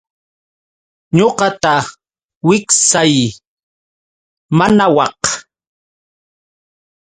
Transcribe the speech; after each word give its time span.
Ñuqata 1.17 1.73
wiksay 2.47 3.15
nanawaq. 4.57 5.21